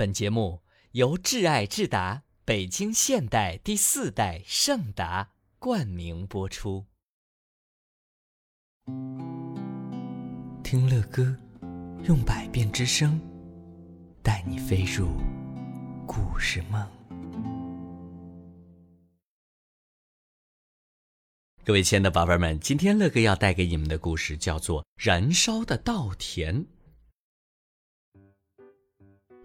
[0.00, 0.62] 本节目
[0.92, 6.86] 由挚爱智达北京现代第四代圣达冠名播出。
[10.64, 11.36] 听乐歌，
[12.04, 13.20] 用百变之声，
[14.22, 15.06] 带你飞入
[16.06, 16.88] 故事梦。
[21.62, 26.64] 各位亲爱的宝贝们，今天乐哥要带给你们的故事叫做《燃烧的稻田》。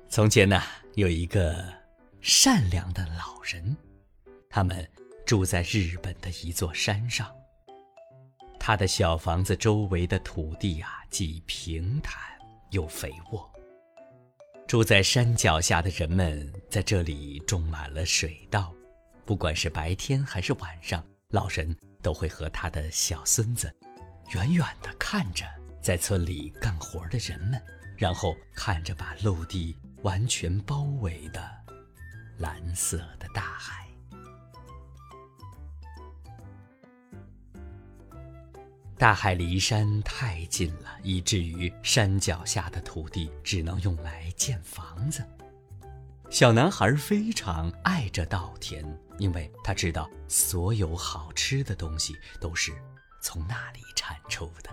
[0.07, 0.61] 从前呢，
[0.93, 1.65] 有一个
[2.21, 3.75] 善良的老人，
[4.49, 4.87] 他们
[5.25, 7.29] 住在日本的一座山上。
[8.57, 12.17] 他的小房子周围的土地啊，既平坦
[12.71, 13.51] 又肥沃。
[14.67, 18.73] 住在山脚下的人们在这里种满了水稻，
[19.25, 23.71] 不管是白天还是晚上，老人都会和他的小孙子，
[24.33, 25.45] 远远地看着
[25.81, 27.61] 在村里干活的人们，
[27.97, 29.75] 然后看着把陆地。
[30.05, 31.41] 完全包围的
[32.37, 33.87] 蓝色的大海。
[38.99, 45.25] 大海离山太近了，以至于山脚下的土地只能用来建房子。
[46.29, 48.85] 小男孩非常爱这稻田，
[49.17, 52.71] 因为他知道所有好吃的东西都是
[53.23, 54.69] 从那里产出的。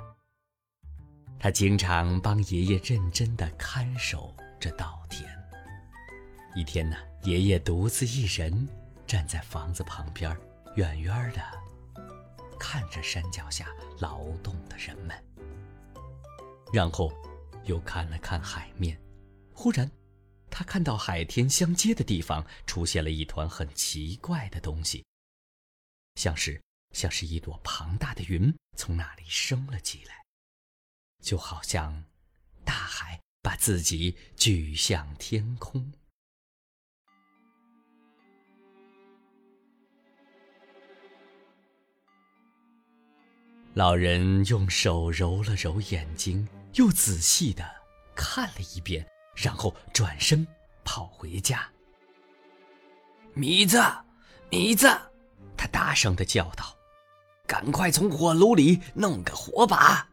[1.38, 4.36] 他经常帮爷爷认真的看守。
[4.62, 5.28] 这稻田。
[6.54, 8.68] 一天呢，爷爷独自一人
[9.08, 10.38] 站在房子旁边，
[10.76, 11.42] 远远的
[12.60, 13.66] 看着山脚下
[13.98, 15.20] 劳动的人们，
[16.72, 17.12] 然后
[17.64, 18.96] 又看了看海面。
[19.52, 19.90] 忽然，
[20.48, 25.04] 他看到海天相接的地方出现了一团很奇怪的东西，
[26.14, 30.14] 像是像是一朵庞大的云从那里升了起来，
[31.20, 32.04] 就好像
[32.64, 33.11] 大海。
[33.42, 35.92] 把自己举向天空。
[43.74, 47.68] 老人用手揉了揉眼睛，又仔细的
[48.14, 49.04] 看了一遍，
[49.34, 50.46] 然后转身
[50.84, 51.68] 跑回家。
[53.34, 53.82] 米子，
[54.50, 54.86] 米子，
[55.56, 56.76] 他大声的叫道
[57.48, 60.06] ：“赶快从火炉里弄个火把。”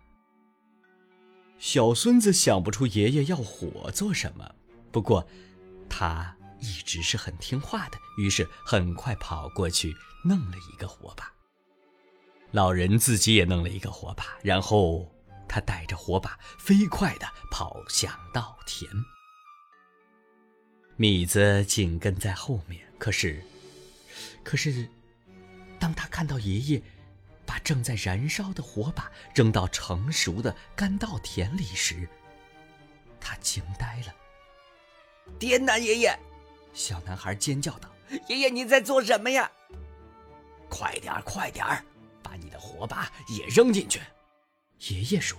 [1.60, 4.56] 小孙子想不出爷爷要火做什么，
[4.92, 5.28] 不过
[5.90, 9.94] 他一直是很听话的，于是很快跑过去
[10.24, 11.32] 弄了一个火把。
[12.52, 15.14] 老人自己也弄了一个火把，然后
[15.48, 18.90] 他带着火把飞快地跑向稻田。
[20.96, 23.44] 米子紧跟在后面，可是，
[24.44, 24.88] 可是，
[25.78, 26.82] 当他看到爷爷。
[27.50, 32.08] 把正在燃烧的火把扔到成熟的干稻田里时，
[33.20, 34.14] 他惊呆了。
[35.40, 36.16] 天哪，爷爷！
[36.76, 37.90] 小男孩尖叫道
[38.30, 39.52] ：“爷爷，你在做什么呀？
[40.70, 41.84] 快点儿，快点儿，
[42.22, 44.00] 把你的火把也扔进去！”
[44.90, 45.36] 爷爷说。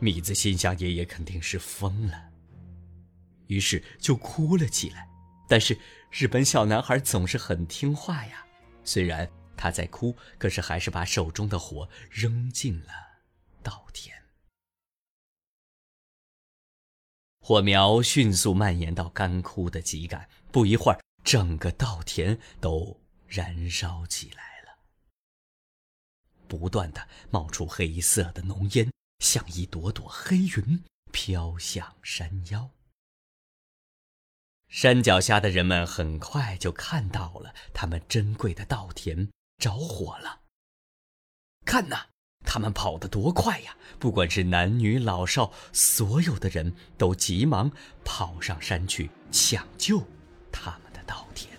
[0.00, 2.20] 米子心想，爷爷肯定是疯了，
[3.46, 5.08] 于是就哭了起来。
[5.48, 5.78] 但是
[6.10, 8.44] 日本小男孩总是很听话呀，
[8.82, 9.30] 虽然。
[9.56, 12.92] 他在哭，可是还是把手中的火扔进了
[13.62, 14.22] 稻田。
[17.40, 24.78] 火苗迅速蔓延到干枯的秸秆，不一会儿，整个稻田都燃烧起来了。
[26.46, 32.70] 不断的冒出黑色的浓烟，像一朵朵黑云飘向山腰。
[34.68, 39.28] 山脚下的人们很快就看到了他们珍贵的稻田。
[39.62, 40.40] 着火了！
[41.64, 42.06] 看呐，
[42.44, 43.76] 他们跑得多快呀！
[44.00, 47.70] 不管是男女老少，所有的人都急忙
[48.04, 50.04] 跑上山去抢救
[50.50, 51.56] 他们的稻田。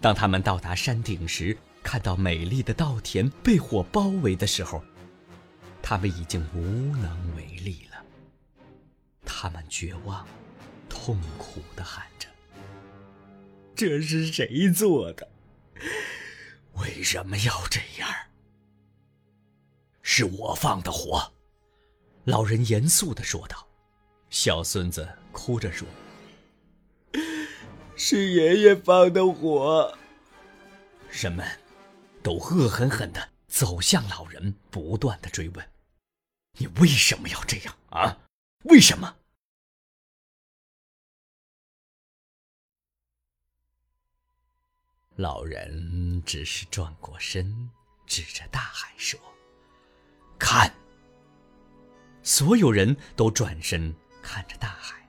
[0.00, 4.80] 当他们到达山顶时，看到美丽的稻田被火包围的时候，
[5.82, 8.04] 他们已经无能为力了。
[9.24, 10.24] 他们绝望、
[10.88, 12.28] 痛苦地喊着
[13.74, 15.28] ：“这是谁做的？”
[16.80, 18.08] 为什么要这样？
[20.02, 21.32] 是我放的火，
[22.24, 23.66] 老人严肃的说道。
[24.28, 25.86] 小孙子哭着说
[27.96, 29.96] ：“是爷爷放的火。”
[31.10, 31.46] 人们
[32.22, 35.70] 都恶狠狠的走向老人，不断的追问
[36.58, 38.18] ：“你为什么要这样啊？
[38.64, 39.16] 为什么？”
[45.20, 47.68] 老人只是转过身，
[48.06, 49.20] 指着大海说
[50.40, 50.72] ：“看。”
[52.24, 55.06] 所有人都转身看着大海。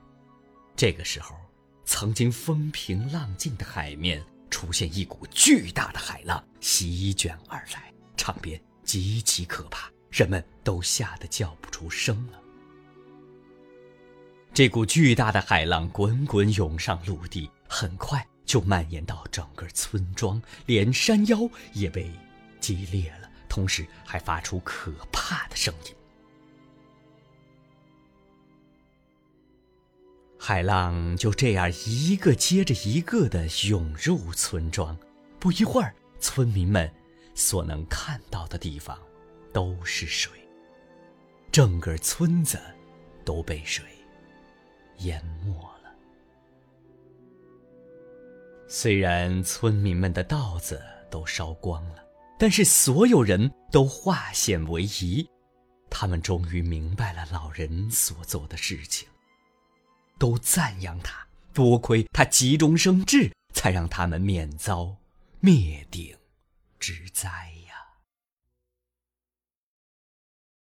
[0.76, 1.38] 这个时候，
[1.86, 12.42] 曾经风平浪静的海面出现一股巨大的海浪，席卷而来，场面极其可怕，人们都吓得叫不出声了。
[14.54, 22.12] 这股巨大的海浪滚滚涌上陆地，很快就蔓延到整个村庄，连山腰也被
[22.60, 25.96] 击裂了，同时还发出可怕的声音。
[30.38, 34.98] 海浪就这样一个接着一个的涌入村庄，
[35.40, 36.94] 不一会儿，村民们
[37.34, 39.00] 所能看到的地方
[39.54, 40.30] 都是水，
[41.54, 42.60] 整个村子
[43.24, 43.86] 都被水
[44.98, 45.81] 淹没了。
[48.74, 51.96] 虽然村民们的稻子都烧光了，
[52.40, 55.30] 但是所有人都化险为夷，
[55.90, 59.06] 他们终于明白了老人所做的事情。
[60.18, 64.96] 都赞扬他，多亏他急中生智，才让他们免遭
[65.42, 66.16] 灭顶
[66.80, 67.28] 之灾
[67.68, 67.71] 呀。